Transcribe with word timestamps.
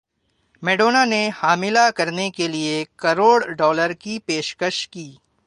Madonna 0.63 1.03
نے 1.05 1.29
حاملہ 1.35 1.89
کرنے 1.95 2.29
کیلئے 2.35 2.83
کروڑ 2.95 3.39
ڈالر 3.57 3.93
کی 3.93 4.17
پیشکش 4.25 4.87
کی 4.89 5.09